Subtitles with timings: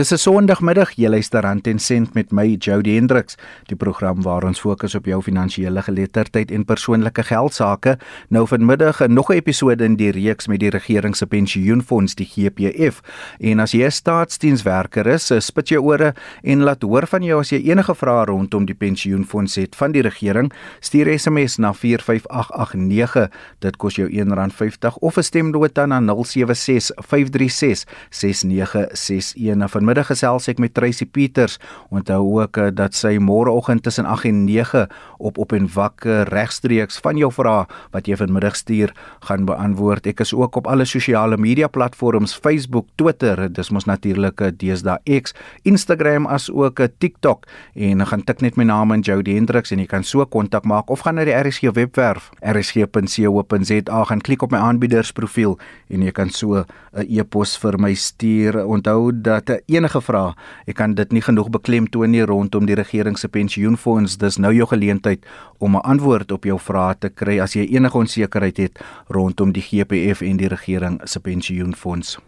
[0.00, 4.44] Dis 'n Sondagmiddag, jy luister aan Ten Cent met my Jody Hendriks, die program waar
[4.44, 7.98] ons fokus op jou finansiële geletterdheid en persoonlike geld sake.
[8.28, 13.00] Nou vanmiddag nog 'n episode in die reeks met die regering se pensioenfonds, die GPF.
[13.40, 17.50] En as jy 'n staatsdienswerker is, spit jou ore en laat hoor van jou as
[17.50, 23.28] jy enige vrae rondom die pensioenfonds het van die regering, stuur SMS na 45889.
[23.58, 30.70] Dit kos jou R1.50 of 'n stemnota na 076 536 6961 vanmiddag gesels ek met
[30.70, 31.56] Tracy Peters.
[31.90, 34.84] Onthou ook uh, dat sy môreoggend tussen 8 en 9
[35.18, 38.92] op op en wakker regstreeks van jou vrae wat jy vanmiddag stuur
[39.26, 40.06] gaan beantwoord.
[40.06, 45.18] Ek is ook op alle sosiale media platforms Facebook, Twitter, dis mos natuurlik uh, deesdae
[45.18, 45.34] X,
[45.66, 49.88] Instagram as ook TikTok en gaan tik net my naam in Jody Hendriks en jy
[49.90, 54.62] kan so kontak maak of gaan na die RSG webwerf rsg.co.za gaan klik op my
[54.70, 55.58] aanbiedersprofiel
[55.90, 58.66] en jy kan so 'n e-pos vir my stuur.
[58.66, 60.34] Onthou dat uh, enige vrae.
[60.66, 64.18] Ek kan dit nie genoeg beklemtoon nie rondom die regering se pensioenfonds.
[64.18, 65.26] Dis nou jou geleentheid
[65.58, 69.62] om 'n antwoord op jou vrae te kry as jy enige onsekerheid het rondom die
[69.62, 72.18] GPF en die regering se pensioenfonds.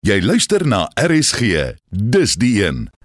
[0.00, 1.74] Jy luister na RSG.
[1.90, 2.95] Dis die een.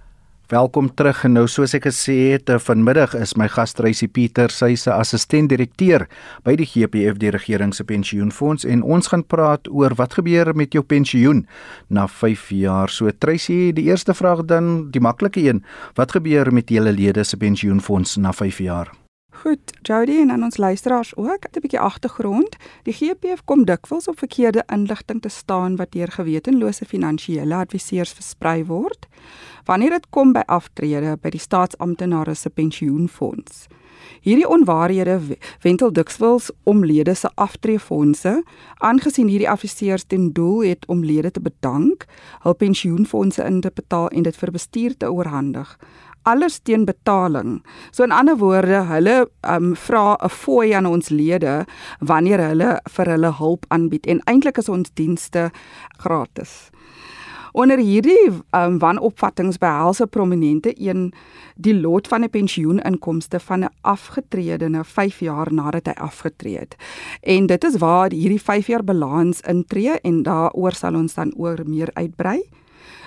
[0.52, 1.21] Welkom terug.
[1.31, 6.09] Nou soos ek gesê het, eh, vanmiddag is my gas Tracy Pieter, sy se assistent-direkteur
[6.44, 10.73] by die GPF, die regering se pensioenfonds en ons gaan praat oor wat gebeur met
[10.73, 11.47] jou pensioen
[11.89, 12.89] na 5 jaar.
[12.89, 15.63] So Tracy, die eerste vraag dan, die maklike een,
[15.95, 19.00] wat gebeur met julle lede se pensioenfonds na 5 jaar?
[19.42, 22.56] Goed, Jody en aan ons luisteraars ook, 'n bietjie agtergrond.
[22.84, 28.66] Die GPF kom dikwels op verkeerde inligting te staan wat deur gewetenlose finansiële adviseurs versprei
[28.66, 29.08] word
[29.66, 33.67] wanneer dit kom by aftrede by die staatsamptenare se pensioenfonds.
[34.22, 35.19] Hierdie onwaarhede
[35.62, 38.44] wentel dikwels om lede se aftreefondse,
[38.78, 42.06] aangesien hierdie adviseurs ten doel het om lede te bedank,
[42.39, 45.78] hul pensioenfonde in te betaal en dit vir bestuur te oorhandig
[46.23, 47.61] alles teen betaling.
[47.91, 51.66] So in ander woorde, hulle um, vra 'n fooi aan ons lede
[52.00, 55.51] wanneer hulle vir hulle hulp aanbied en eintlik is ons dienste
[55.97, 56.72] gratis.
[57.51, 61.13] Onder hierdie um, wanopvattinge behels 'n prominente een
[61.56, 66.75] die lot van 'n pensioeninkomste van 'n afgetredene 5 jaar nadat hy afgetree het.
[67.22, 71.59] En dit is waar hierdie 5 jaar balans intree en daaroor sal ons dan oor
[71.66, 72.41] meer uitbrei.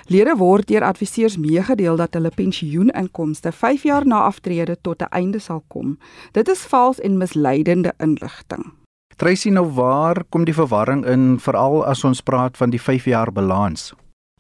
[0.07, 5.39] Lede word deur adviseurs meegedeel dat hulle pensioeninkomste 5 jaar na aftrede tot 'n einde
[5.39, 5.99] sal kom.
[6.33, 8.73] Dit is vals en misleidende inligting.
[9.17, 13.33] Tracy nou waar kom die verwarring in veral as ons praat van die 5 jaar
[13.33, 13.93] balans?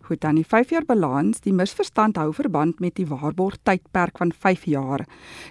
[0.04, 4.32] Goed, dan die 5 jaar balans, die misverstand hou verband met die waarborg tydperk van
[4.32, 5.06] 5 jaar.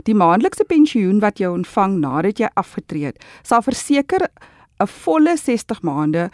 [0.06, 4.28] Die maandelikse pensioen wat jy ontvang nadat jy afgetree het, sal verseker
[4.80, 6.30] 'n volle 60 maande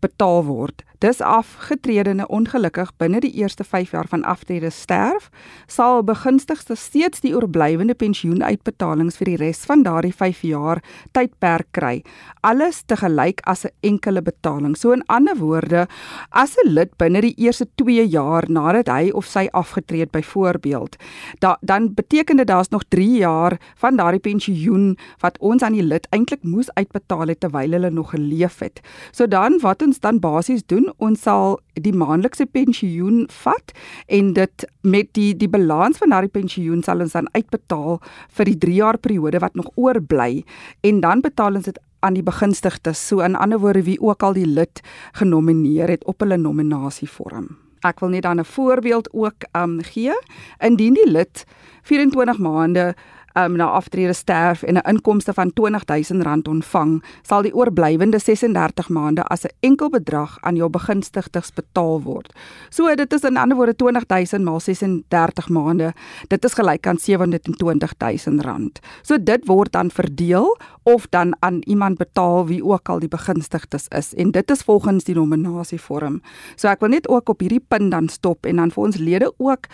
[0.00, 0.84] betaal word.
[1.04, 5.26] Dis afgetredene ongelukkig binne die eerste 5 jaar van aftrede sterf,
[5.68, 10.80] sal begunstigdes steeds die oorblywende pensioenuitbetalings vir die res van daardie 5 jaar
[11.12, 11.98] tydperk kry.
[12.40, 14.76] Alles te gelyk as 'n enkele betaling.
[14.76, 15.86] So in ander woorde,
[16.30, 20.96] as 'n lid binne die eerste 2 jaar nadat hy of sy afgetree het byvoorbeeld,
[21.38, 25.82] da, dan beteken dit daar's nog 3 jaar van daardie pensioen wat ons aan die
[25.82, 28.80] lid eintlik moes uitbetaal het terwyl hulle nog geleef het.
[29.12, 33.72] So dan wat ons dan basies doen, ons sal die maandelikse pensioen vat
[34.06, 38.00] en dit met die die balans van daardie pensioen sal ons dan uitbetaal
[38.38, 40.44] vir die 3 jaar periode wat nog oorbly
[40.82, 44.36] en dan betaal ons dit aan die begunstigdes so in ander woorde wie ook al
[44.36, 44.82] die lid
[45.16, 47.48] genomineer het op hulle nominasievorm.
[47.84, 50.12] Ek wil net dan 'n voorbeeld ook um gee.
[50.60, 51.44] Indien die lid
[51.82, 52.94] 24 maande
[53.34, 59.22] um, na aftrede sterf en 'n inkomste van R20000 ontvang, sal die oorblywende 36 maande
[59.22, 62.32] as 'n enkel bedrag aan jou begunstigdes betaal word.
[62.70, 65.92] So dit is in ander woorde R20000 maal 36 maande.
[66.28, 68.80] Dit is gelyk aan R720000.
[69.02, 73.88] So dit word dan verdeel of dan aan iemand betaal wie ook al die begunstigdes
[73.88, 76.20] is en dit is volgens die nominasievorm.
[76.56, 79.32] So ek wil net ook op hierdie punt dan stop en dan vir ons lede
[79.36, 79.66] ook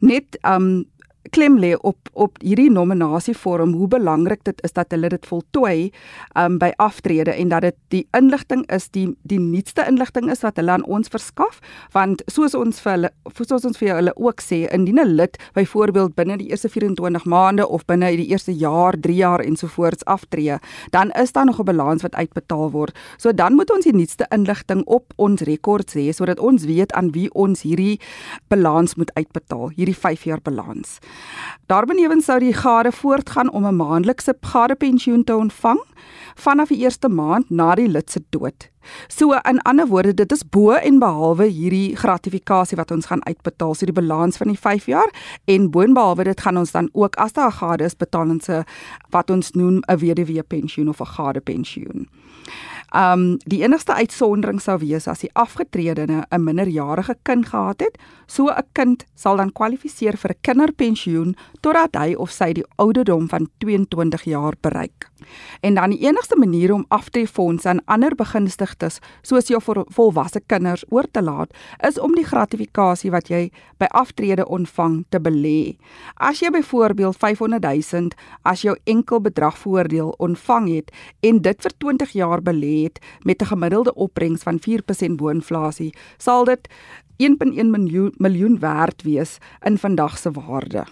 [0.00, 0.84] net um
[1.30, 5.90] klem lê op op hierdie nominasievorm hoe belangrik dit is dat hulle dit voltooi
[6.38, 10.60] um by aftrede en dat dit die inligting is die die nuutste inligting is wat
[10.60, 11.58] hulle aan ons verskaf.
[11.92, 16.14] Want soos ons vir hulle soos ons vir hulle ook sê indien 'n lid byvoorbeeld
[16.14, 20.58] binne die eerste 24 maande of binne die eerste jaar 3 jaar ensovoorts aftree
[20.90, 22.96] dan is daar nog 'n balans wat uitbetaal word.
[23.16, 27.10] So dan moet ons die nuutste inligting op ons rekords hê sodat ons weet aan
[27.10, 28.00] wie ons hierdie
[28.48, 31.00] balans moet uitbetaal hierdie 5 jaar balans
[31.66, 35.80] Daarbenewens sou die gade voortgaan om 'n maandelikse gadepensioen te ontvang
[36.34, 38.68] vanaf die eerste maand na die lid se dood.
[39.08, 43.74] So in ander woorde, dit is bo en behalwe hierdie gratifikasie wat ons gaan uitbetaal,
[43.74, 45.10] so die balans van die 5 jaar
[45.44, 48.64] en boonbehalwe dit gaan ons dan ook as daar gade is betaal ons 'n
[49.10, 52.08] wat ons noem 'n weduwee pensioen of 'n gade pensioen.
[52.92, 57.98] Um die enigste uitsondering sou wees as die afgetredene 'n minderjarige kind gehad het.
[58.26, 63.28] So 'n kind sal dan kwalifiseer vir 'n kinderpensioen totdat hy of sy die ouderdom
[63.28, 65.10] van 22 jaar bereik.
[65.60, 71.06] En dan die enigste manier om aftreffondse aan ander begunstigdes soos jou volwasse kinders oor
[71.10, 71.54] te laat,
[71.88, 75.76] is om die gratifikasie wat jy by aftrede ontvang te belê.
[76.14, 78.08] As jy byvoorbeeld 500 000
[78.42, 83.42] as jou enkel bedrag voordeel ontvang het en dit vir 20 jaar belê het met
[83.42, 86.68] 'n gemiddelde opbrengs van 4% bo-inflasie, sal dit
[87.16, 90.84] 1.1 miljoen miljoen werd wees in vandag se waarde.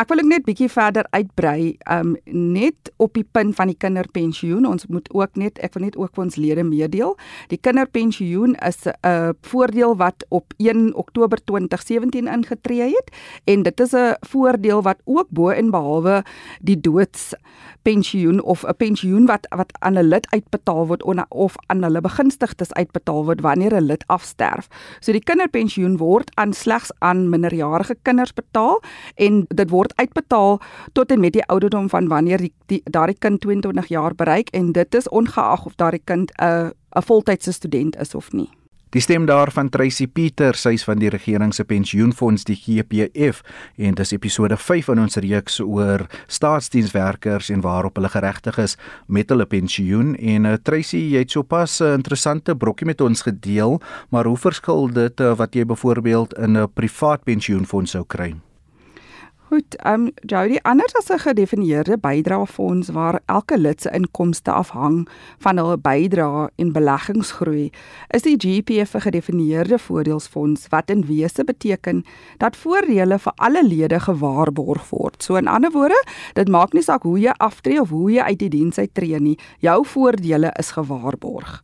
[0.00, 4.66] Ek wil net bietjie verder uitbrei, um net op die punt van die kinderpensioen.
[4.68, 7.16] Ons moet ook net ek wil net ook vir ons lede meedeel.
[7.52, 13.08] Die kinderpensioen is 'n uh, voordeel wat op 1 Oktober 2017 ingetree het
[13.44, 16.24] en dit is 'n voordeel wat ook bo en behalwe
[16.60, 17.34] die doods
[17.82, 22.72] pensioen of 'n pensioen wat wat aan 'n lid uitbetaal word of aan hulle begunstigdes
[22.72, 24.68] uitbetaal word wanneer 'n lid afsterf.
[25.00, 28.82] So die kinderpensioen word aan slegs aan minderjarige kinders betaal
[29.14, 30.60] en dit word uitbetaal
[30.92, 34.72] tot en met die ouderdom van wanneer die, die daardie kind 22 jaar bereik en
[34.72, 38.61] dit is ongeag of daardie kind 'n 'n voltydse student is of nie.
[38.92, 43.40] Die stem daarvan Tracy Pieter, sy's van die regering se pensioenfonds die GPF
[43.80, 48.76] en dis episode 5 in ons reeks oor staatsdienswerkers en waarop hulle geregtig is
[49.08, 53.80] met hulle pensioen en uh, Tracy, jy het sopas 'n interessante brokkie met ons gedeel,
[54.10, 58.34] maar hoe verskil dit uh, wat jy byvoorbeeld in 'n privaat pensioenfonds sou kry?
[59.52, 65.08] Goed, ehm um, Jody, anders as 'n gedefinieerde bydraefonds waar elke lid se inkomste afhang
[65.38, 67.70] van hul bydrae en beleggingsgroei,
[68.08, 72.04] is die GPF 'n gedefinieerde voordelsfonds wat in wese beteken
[72.38, 75.22] dat voordele vir alle lede gewaarborg word.
[75.22, 78.38] So in ander woorde, dit maak nie saak hoe jy aftree of hoe jy uit
[78.38, 81.62] die diens uittreë nie, jou voordele is gewaarborg.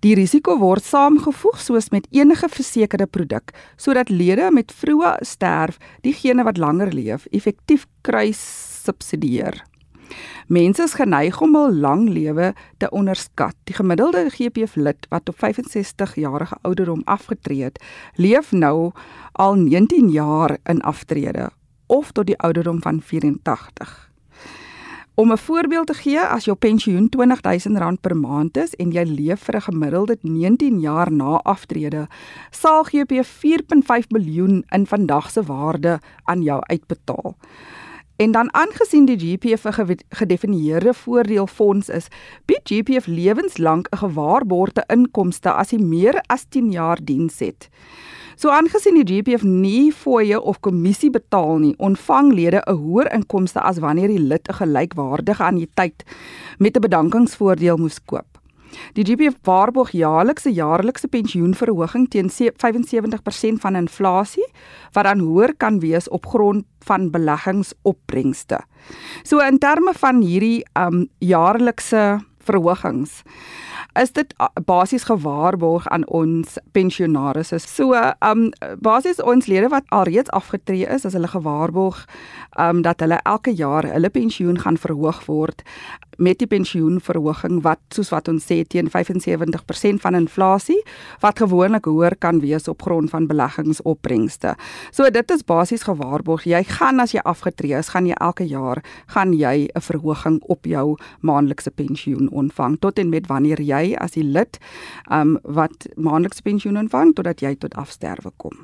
[0.00, 6.44] Die risiko word saamgevoeg soos met enige versekerde produk sodat lede met vroeë sterf diegene
[6.44, 8.42] wat langer leef effektief kruis
[8.84, 9.64] subsidieer.
[10.46, 13.56] Mense is geneig om hul lang lewe te onderskat.
[13.64, 17.82] Die gemiddelde GPF lid wat op 65 jarige ouderdom afgetree het,
[18.14, 18.92] leef nou
[19.32, 21.50] al 19 jaar in aftrede
[21.86, 24.05] of tot die ouderdom van 84.
[25.16, 29.40] Om 'n voorbeeld te gee, as jou pensioen R20000 per maand is en jy leef
[29.40, 32.08] vir 'n gemiddelde 19 jaar na aftrede,
[32.50, 37.36] sal GP 4.5 miljoen in vandag se waarde aan jou uitbetaal.
[38.16, 42.06] En dan aangesien die GPF 'n gedefinieerde voordeelfonds is,
[42.44, 47.68] bied GPF lewenslank 'n gewaarborgde inkomste as jy meer as 10 jaar diens het.
[48.36, 53.60] So aangesien die GPF nie fooie of kommissie betaal nie, ontvang lede 'n hoër inkomste
[53.60, 56.04] as wanneer die lid 'n gelykwaardige anniteit
[56.58, 58.40] met 'n bedankingsvoordeel moes koop.
[58.92, 64.46] Die GPF waarborg jaarliks 'n jaarlikse pensioenverhoging teen 75% van inflasie
[64.92, 68.60] wat dan hoër kan wees op grond van beleggingsopbrengste.
[69.22, 73.22] So in terme van hierdie um jaarlikse verhogings
[74.00, 74.34] is dit
[74.64, 77.52] basies gewaarborg aan ons pensionaars.
[77.64, 82.04] So, um basies ons lede wat alreeds afgetree is, as hulle gewaarborg
[82.58, 85.62] um dat hulle elke jaar hulle pensioen gaan verhoog word
[86.16, 90.78] met die pensioenverhoging wat soos wat ons sê teen 75% van inflasie
[91.20, 94.54] wat gewoonlik hoër kan wees op grond van beleggingsopbrengste.
[94.90, 96.46] So dit is basies gewaarborg.
[96.48, 100.64] Jy gaan as jy afgetree is, gaan jy elke jaar gaan jy 'n verhoging op
[100.64, 104.58] jou maandelikse pensioen ontvang tot en met wanneer jy as die lid
[105.10, 108.56] um wat maandelikse pensioen ontvang totdat jy tot afsterwe kom.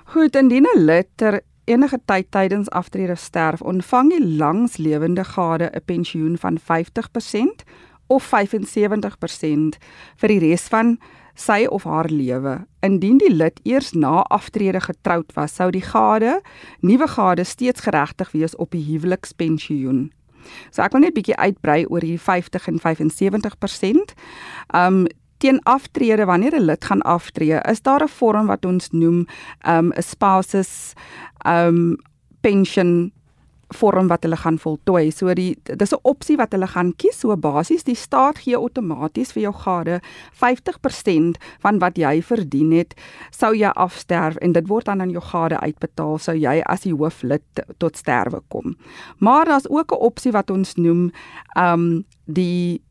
[0.04, 5.84] Goed, indien 'n lid ter enige tyd tydens aftrede sterf, ontvang die langslewende gade 'n
[5.84, 7.64] pensioen van 50%
[8.08, 9.78] of 75%
[10.16, 10.96] vir die res van
[11.38, 12.58] sy of haar lewe.
[12.82, 16.40] Indien die lid eers na aftrede getroud was, sou die gade,
[16.82, 20.08] nuwe gade steeds geregtig wees op die huwelikspensioen.
[20.72, 24.14] So ek wil net bietjie uitbrei oor hierdie 50 en 75%.
[24.74, 25.06] Um
[25.38, 29.26] teen aftrede wanneer 'n lid gaan aftree, is daar 'n vorm wat ons noem
[29.62, 30.94] um 'n spouses
[31.46, 31.96] um
[32.40, 33.12] pension
[33.74, 35.10] vorm wat hulle gaan voltooi.
[35.10, 37.18] So die dis 'n opsie wat hulle gaan kies.
[37.18, 40.00] So basies die staat gee outomaties vir jou gade
[40.32, 42.94] 50% van wat jy verdien het,
[43.30, 46.94] sou jy afsterf en dit word dan aan jou gade uitbetaal sou jy as die
[46.94, 47.42] hooflid
[47.78, 48.76] tot sterwe kom.
[49.18, 51.12] Maar daar's ook 'n opsie wat ons noem
[51.56, 52.82] um die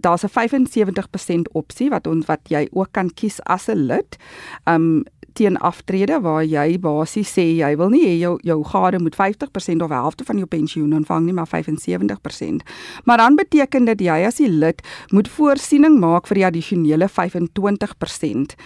[0.00, 4.16] daar's 'n 75% opsie wat ons wat jy ook kan kies as 'n lid.
[4.64, 9.16] Um teen aftrede waar jy basies sê jy wil nie hê jou jou gade moet
[9.16, 12.62] 50% of helfte van jou pensioen ontvang nie maar 75%.
[13.04, 18.56] Maar dan beteken dit jy as die lid moet voorsiening maak vir die addisionele 25%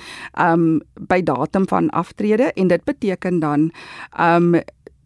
[0.46, 0.66] um
[1.08, 3.70] by datum van aftrede en dit beteken dan
[4.18, 4.56] um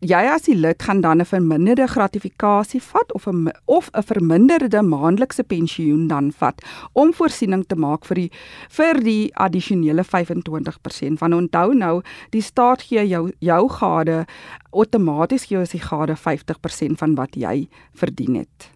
[0.00, 4.82] jy as die lid gaan dan 'n verminderde gratifikasie vat of 'n of 'n verminderde
[4.82, 8.30] maandelikse pensioen dan vat om voorsiening te maak vir die
[8.68, 14.26] vir die addisionele 25% van onthou nou die staat gee jou jou gade
[14.72, 18.70] outomaties gee as die gade 50% van wat jy verdien het.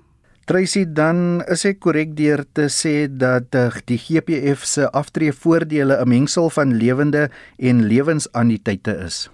[0.45, 6.09] Tracy dan is ek korrek deur te sê dat uh, die GPF se aftreevoordele 'n
[6.09, 9.31] mengsel van lewende en lewensannuïteite is.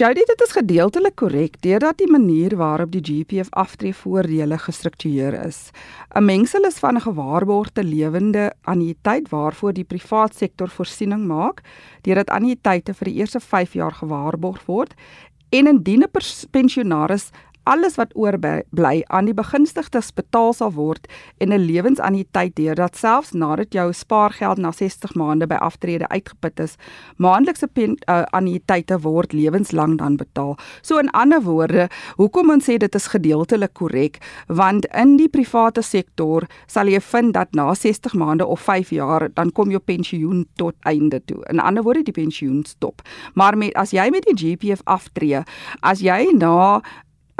[0.00, 5.58] Jody, dit is gedeeltelik korrek deurdat die manier waarop die GPF aftreevoordele gestruktureer is.
[6.16, 11.60] 'n Mengsel is van 'n gewaarborgde lewende annuïteit waarvoor die privaat sektor voorsiening maak
[12.00, 14.94] deurdat annuïteite vir die eerste 5 jaar gewaarborg word
[15.50, 16.10] en indien 'n
[16.50, 17.30] pensionaris
[17.70, 21.06] alles wat oorbly aan die begunstigdes betaal sal word
[21.38, 26.74] en 'n lewensanniteit deurdat selfs nadat jou spaargeld na 60 maande by aftrede uitgeput is,
[27.16, 30.56] maandelikse uh, anniteite word lewenslang dan betaal.
[30.82, 35.82] So in ander woorde, hoekom ons sê dit is gedeeltelik korrek, want in die private
[35.82, 40.46] sektor sal jy vind dat na 60 maande of 5 jaar dan kom jou pensioen
[40.56, 41.44] tot einde toe.
[41.50, 43.02] In ander woorde, die pensioen stop.
[43.34, 45.42] Maar met as jy met die GPF aftree,
[45.80, 46.82] as jy na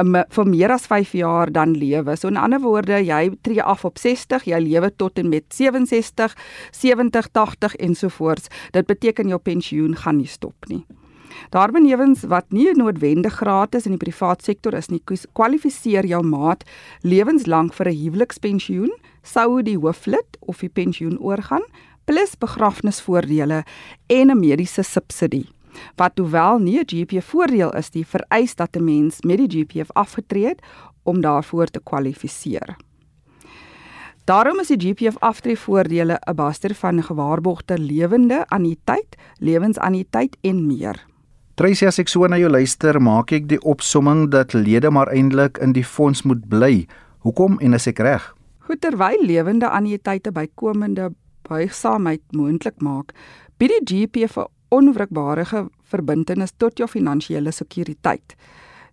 [0.05, 2.17] vir meer as 5 jaar dan lewe.
[2.17, 6.37] So in ander woorde, jy tree af op 60, jy lewe tot en met 67,
[6.73, 8.49] 70, 80 ensovoorts.
[8.73, 10.85] Dit beteken jou pensioen gaan nie stop nie.
[11.51, 15.01] Daarbenewens wat nie noodwendig gratis in die privaat sektor is nie,
[15.33, 16.65] kwalifiseer jou maat
[17.03, 18.93] lewenslank vir 'n huwelikspensioen,
[19.23, 21.63] sou die hooflid of die pensioen oorgaan,
[22.05, 23.65] plus begrafnisvoordele
[24.09, 25.49] en 'n mediese subsidie
[25.97, 29.91] wat hoewel nie 'n GPF voordeel is nie, vereis dat 'n mens met die GPF
[29.93, 30.63] afgetree het
[31.03, 32.77] om daarvoor te kwalifiseer.
[34.25, 41.07] Daarom is die GPF aftreevoordele 'n baster van gewaarborgde lewende anniteit, lewensanniteit en meer.
[41.55, 45.59] Tracy as ek so na jou luister, maak ek die opsomming dat lede maar eintlik
[45.59, 46.87] in die fonds moet bly.
[47.19, 48.35] Hoekom en is ek reg?
[48.59, 51.11] Goed terwyl lewende anniteite bykomende
[51.49, 53.13] buigsaamheid moontlik maak,
[53.59, 55.45] bied die GPF 'n onwrikbare
[55.91, 58.37] verbintenis tot jou finansiële sekuriteit.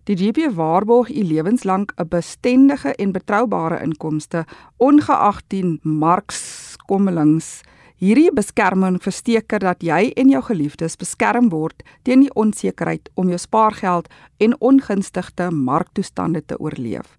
[0.08, 4.44] Die GP waarborg u lewenslank 'n bestendige en betroubare inkomste
[4.76, 7.60] ongeag die markskommelings.
[7.98, 13.38] Hierdie beskerming verseker dat jy en jou geliefdes beskerm word teen die onsekerheid om jou
[13.42, 14.06] spaargeld
[14.38, 17.16] en ongunstigde marktoestande te oorleef.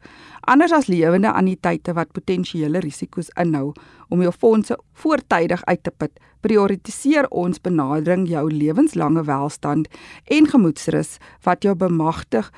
[0.47, 3.73] Anders as lewende anniteite wat potensiële risiko's inhou
[4.07, 6.13] om jou fondse voortydig uit te put,
[6.47, 9.91] prioritiseer ons benadering jou lewenslange welstand
[10.31, 12.53] en gemoedsrus wat jou bemagtig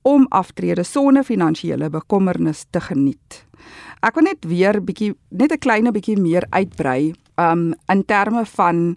[0.00, 3.44] om aftrede sonder finansiële bekommernis te geniet.
[4.00, 8.96] Ek wil net weer bietjie net 'n klein bietjie meer uitbrei um in terme van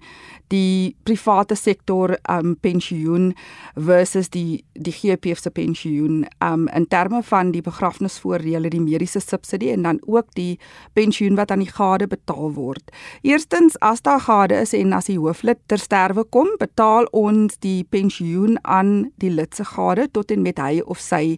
[0.50, 3.34] die private sektor um pensioen
[3.76, 9.72] versus die die GPF se pensioen um in terme van die begrafnisvoordele, die mediese subsidie
[9.72, 10.60] en dan ook die
[10.94, 12.92] pensioen wat aan die gade betaal word.
[13.22, 17.84] Eerstens as daar gade is en as die hooflid ter sterwe kom, betaal ons die
[17.84, 21.38] pensioen aan die lid se gade tot en met hy of sy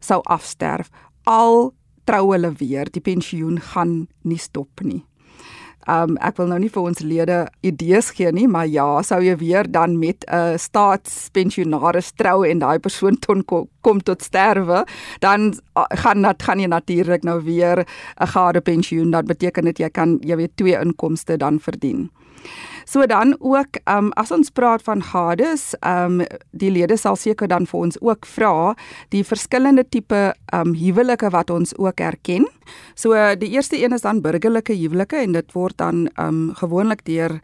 [0.00, 0.90] sou afsterf.
[1.24, 1.72] Al
[2.04, 5.04] trou hulle weer, die pensioen gaan nie stop nie.
[5.88, 9.36] Um ek wil nou nie vir ons lede idees gee nie, maar ja, sou jy
[9.40, 14.84] weer dan met 'n uh, staatspensionaris trou en daai persoon ton kom, kom tot sterwe,
[15.20, 17.86] dan uh, gaan dat gaan jy natuurlik nou weer
[18.20, 19.10] 'n gade pensioen.
[19.10, 22.10] Dat beteken dit jy kan jy weet twee inkomste dan verdien.
[22.90, 27.16] So dan ook ehm um, as ons praat van gades, ehm um, die lede sal
[27.16, 28.74] seker dan vir ons ook vra
[29.14, 32.48] die verskillende tipe ehm um, huwelike wat ons ook erken.
[32.94, 37.04] So die eerste een is dan burgerlike huwelike en dit word dan ehm um, gewoonlik
[37.04, 37.38] deur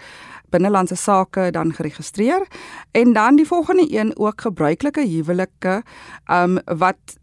[0.51, 2.47] binnelandse sake dan geregistreer
[2.91, 5.83] en dan die volgende een ook gebruikelike huwelike
[6.31, 7.19] um wat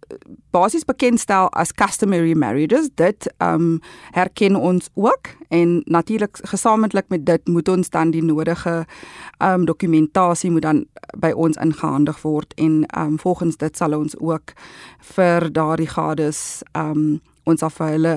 [0.51, 2.89] basies bekend stel as customary marriages.
[2.95, 3.79] Dit um
[4.11, 8.85] herken ons ook en natuurlik gesamentlik met dit moet ons dan die nodige
[9.39, 10.85] um dokumentasie moet dan
[11.17, 14.53] by ons ingehandig word en um volgens dit sal ons ook
[15.15, 18.13] vir daardie gades um ons af vir hulle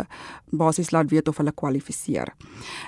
[0.56, 2.32] basies laat weet of hulle kwalifiseer.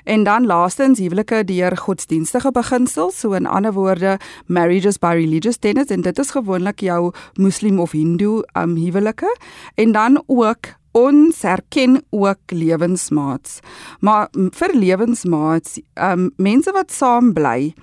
[0.05, 4.17] En dan laastens huwelike deur godsdienstige beginsels, so in ander woorde
[4.47, 9.31] marriages by religious tenets en dit is gewoonlik jou moslim of hindoe um huwelike
[9.77, 13.61] en dan ook ons erken ook lewensmaats.
[14.01, 17.75] Maar vir lewensmaats, um mense wat saam bly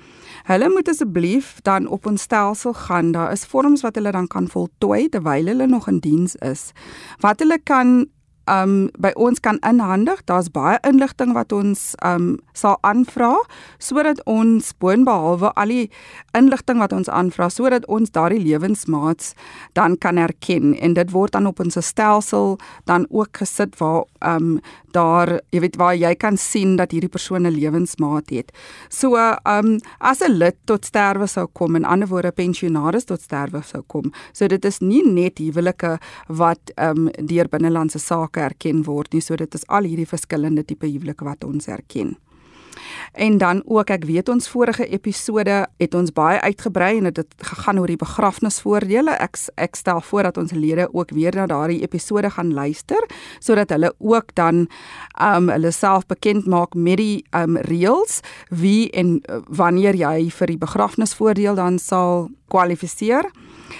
[0.45, 3.11] Hulle moet asseblief dan op ons stelsel gaan.
[3.11, 6.69] Daar is vorms wat hulle dan kan voltooi terwyl hulle nog in diens is.
[7.19, 8.05] Wat hulle kan
[8.47, 10.21] um by ons kan inhandig.
[10.29, 13.33] Daar's baie inligting wat ons um sal aanvra
[13.79, 15.89] sodat ons boonbehalwe al die
[16.37, 19.33] inligting wat ons aanvra sodat ons daardie lewensmaats
[19.73, 24.59] dan kan erken en dit word dan op ons stelsel dan ook gesit waar um
[24.95, 28.51] daar jy weet waar jy kan sien dat hierdie persoon 'n lewensmaat het.
[28.89, 33.61] So um as 'n lid tot sterwe sou kom en ander woorde pensionaris tot sterwe
[33.63, 34.11] sou kom.
[34.33, 39.21] So dit is nie net huwelike wat um deur binnelandse sake huwelike erken word nie.
[39.21, 42.17] So dit is al hierdie verskillende tipe huwelike wat ons erken.
[43.13, 47.33] En dan ook ek weet ons vorige episode het ons baie uitgebrei en dit het
[47.39, 49.15] gegaan oor die begrafnisvoordele.
[49.15, 52.99] Ek ek stel voor dat ons lede ook weer na daardie episode gaan luister
[53.39, 54.67] sodat hulle ook dan
[55.21, 60.47] um hulle self bekend maak met die um reëls wie en uh, wanneer jy vir
[60.51, 63.31] die begrafnisvoordeel dan sal kwalifiseer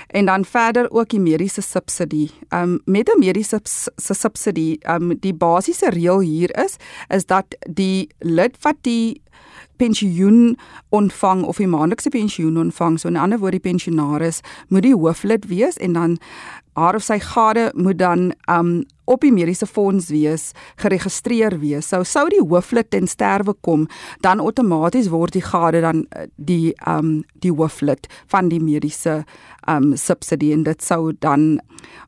[0.08, 2.32] en dan verder ook die mediese subsidie.
[2.50, 3.60] Um met 'n mediese
[3.96, 6.76] subsidie, um die basiese reël hier is
[7.08, 9.22] is dat die lid wat die
[9.78, 10.58] pensioen
[10.90, 15.48] ontvang of die maandelikse pensioen ontvang, so 'n ander woord die pensionaris moet die hooflid
[15.48, 16.18] wees en dan
[16.76, 20.50] haar of sy gade moet dan um op die mediese fonds wees,
[20.82, 21.88] geregistreer wees.
[21.92, 23.86] Sou sou die hooflid ten sterwe kom,
[24.26, 29.24] dan outomaties word die gade dan eh, die um die hooflid van die mediese
[29.70, 31.60] um subsidie en dit sou dan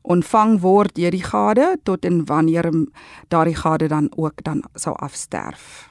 [0.02, 2.68] ontvang word deur die gade tot en wanneer
[3.28, 5.88] daardie gade dan ook dan sou afsterf.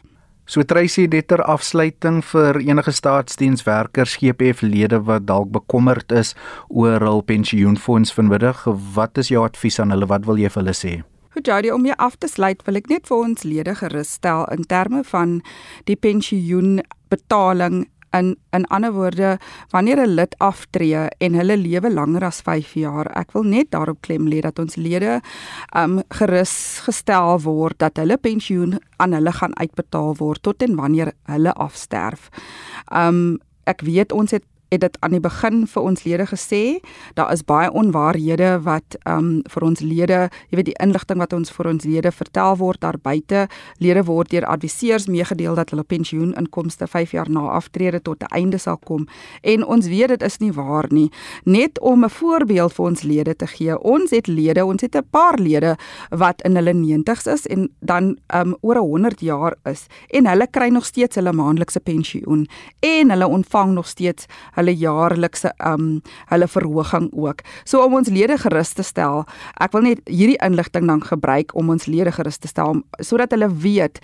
[0.47, 6.31] So Tracy netter afsluiting vir enige staatsdienswerkers, GPF lede wat dalk bekommerd is
[6.71, 8.61] oor hul pensioenfonds vanmiddag,
[8.95, 10.07] wat is jou advies aan hulle?
[10.07, 10.93] Wat wil jy vir hulle sê?
[11.35, 14.45] Goed, Jody, om jou af te sluit, wil ek net vir ons lede gerus stel
[14.55, 15.41] in terme van
[15.91, 17.83] die pensioenbetaling
[18.15, 19.37] In in ander woorde,
[19.69, 24.01] wanneer 'n lid aftree en hulle lewe langer as 5 jaar, ek wil net daarop
[24.01, 25.21] klem lê dat ons lede
[25.75, 31.11] um gerus gestel word dat hulle pensioen aan hulle gaan uitbetaal word tot en wanneer
[31.25, 32.29] hulle afsterf.
[32.91, 36.79] Um ek weet ons het het dit aan die begin vir ons lede gesê,
[37.15, 41.33] daar is baie onwaarhede wat ehm um, vir ons lede, jy weet die inligting wat
[41.33, 43.47] ons vir ons lede vertel word daar buite,
[43.79, 48.57] lede word deur adviseurs meegedeel dat hulle pensioeninkomste 5 jaar na aftrede tot 'n einde
[48.57, 49.07] sal kom
[49.41, 51.09] en ons weet dit is nie waar nie.
[51.43, 53.79] Net om 'n voorbeeld vir ons lede te gee.
[53.79, 55.77] Ons het lede, ons het 'n paar lede
[56.09, 60.47] wat in hulle 90's is en dan ehm um, oor 100 jaar is en hulle
[60.51, 62.47] kry nog steeds hulle maandelikse pensioen
[62.79, 64.25] en hulle ontvang nog steeds
[64.57, 67.43] hulle jaarlikse um hulle verhoging ook.
[67.65, 69.25] So om ons lede gerus te stel,
[69.61, 73.49] ek wil net hierdie inligting dan gebruik om ons lede gerus te stel sodat hulle
[73.49, 74.01] weet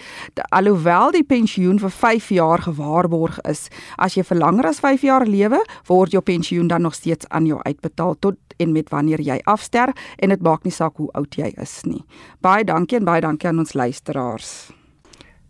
[0.53, 5.25] alhoewel die pensioen vir 5 jaar gewaarborg is, as jy vir langer as 5 jaar
[5.27, 9.39] lewe, word jou pensioen dan nog steeds aan jou uitbetaal tot en met wanneer jy
[9.49, 12.03] afster en dit maak nie saak hoe oud jy is nie.
[12.41, 14.83] Baie dankie en baie dankie aan ons luisteraars.